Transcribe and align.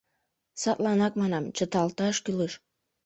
Садланак 0.61 1.13
манам: 1.21 1.45
чыталташ 1.57 2.15
кӱлеш. 2.25 2.53